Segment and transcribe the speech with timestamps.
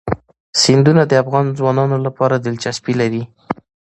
[0.61, 3.23] سیندونه د افغان ځوانانو لپاره دلچسپي لري.